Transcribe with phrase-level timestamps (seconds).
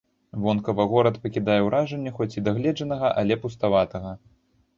[0.43, 4.11] Вонкава горад пакідае ўражанне хоць і дагледжанага, але пуставатага.